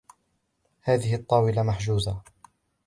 [0.81, 2.23] هذه الطاولة محجوزة.